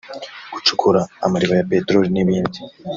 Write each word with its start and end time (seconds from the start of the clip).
gucukura 0.53 1.01
amariba 1.25 1.53
ya 1.59 1.67
peteroli 1.71 2.09
n’ibindi 2.11 2.59